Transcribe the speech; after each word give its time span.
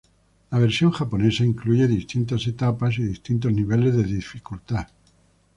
La 0.49 0.57
versión 0.57 0.89
japonesa 0.89 1.43
incluye 1.43 1.85
distintas 1.85 2.47
etapas 2.47 2.97
y 2.97 3.03
distintos 3.03 3.53
niveles 3.53 3.95
de 3.95 4.03
dificultad. 4.03 4.87